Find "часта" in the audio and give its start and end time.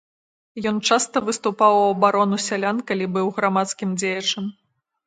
0.95-1.23